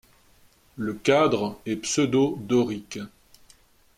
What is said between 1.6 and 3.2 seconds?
est pseudo-dorique.